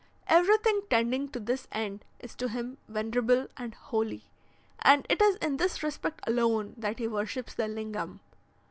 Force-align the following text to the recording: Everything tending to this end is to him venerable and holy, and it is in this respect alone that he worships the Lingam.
Everything 0.25 0.81
tending 0.89 1.29
to 1.29 1.39
this 1.39 1.67
end 1.71 2.03
is 2.17 2.33
to 2.33 2.49
him 2.49 2.79
venerable 2.87 3.45
and 3.55 3.75
holy, 3.75 4.23
and 4.79 5.05
it 5.09 5.21
is 5.21 5.35
in 5.35 5.57
this 5.57 5.83
respect 5.83 6.21
alone 6.25 6.73
that 6.75 6.97
he 6.97 7.07
worships 7.07 7.53
the 7.53 7.67
Lingam. 7.67 8.19